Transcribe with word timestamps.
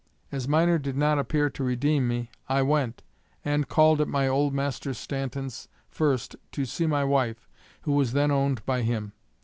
As 0.31 0.47
Miner 0.47 0.79
did 0.79 0.97
not 0.97 1.19
appear 1.19 1.51
to 1.51 1.63
redeem 1.63 2.07
me 2.07 2.31
I 2.49 2.63
went, 2.63 3.03
at 3.45 3.67
called 3.69 4.01
at 4.01 4.07
my 4.07 4.27
old 4.27 4.51
master 4.51 4.95
Stanton's 4.95 5.67
first 5.91 6.35
to 6.53 6.65
see 6.65 6.87
my 6.87 7.03
wife, 7.03 7.47
who 7.83 7.91
was 7.91 8.13
then 8.13 8.31
owned 8.31 8.65
by 8.65 8.81
him. 8.81 9.13